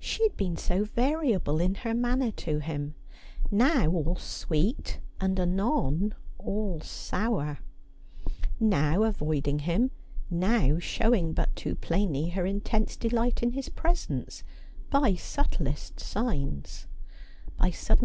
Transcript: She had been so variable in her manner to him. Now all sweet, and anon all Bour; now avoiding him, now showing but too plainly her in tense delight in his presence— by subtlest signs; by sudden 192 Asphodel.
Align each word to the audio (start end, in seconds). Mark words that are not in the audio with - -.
She 0.00 0.22
had 0.22 0.38
been 0.38 0.56
so 0.56 0.84
variable 0.84 1.60
in 1.60 1.74
her 1.74 1.92
manner 1.92 2.30
to 2.30 2.60
him. 2.60 2.94
Now 3.50 3.90
all 3.90 4.16
sweet, 4.16 5.00
and 5.20 5.38
anon 5.38 6.14
all 6.38 6.80
Bour; 7.12 7.58
now 8.58 9.02
avoiding 9.02 9.58
him, 9.58 9.90
now 10.30 10.78
showing 10.78 11.34
but 11.34 11.54
too 11.54 11.74
plainly 11.74 12.28
her 12.30 12.46
in 12.46 12.62
tense 12.62 12.96
delight 12.96 13.42
in 13.42 13.52
his 13.52 13.68
presence— 13.68 14.42
by 14.90 15.14
subtlest 15.14 16.00
signs; 16.00 16.86
by 17.58 17.68
sudden 17.68 17.68
192 17.68 17.68
Asphodel. 17.68 18.04